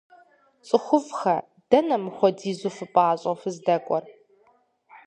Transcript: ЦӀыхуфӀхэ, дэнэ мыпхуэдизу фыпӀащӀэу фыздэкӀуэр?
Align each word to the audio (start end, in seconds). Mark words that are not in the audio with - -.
ЦӀыхуфӀхэ, 0.67 1.37
дэнэ 1.69 1.97
мыпхуэдизу 2.03 2.71
фыпӀащӀэу 2.77 3.37
фыздэкӀуэр? 3.41 4.05